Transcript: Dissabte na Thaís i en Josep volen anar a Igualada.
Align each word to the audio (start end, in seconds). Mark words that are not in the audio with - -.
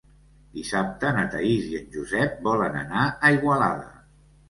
Dissabte 0.55 1.11
na 1.19 1.27
Thaís 1.35 1.69
i 1.73 1.79
en 1.83 1.87
Josep 1.99 2.43
volen 2.51 2.83
anar 2.83 3.07
a 3.15 3.35
Igualada. 3.41 3.91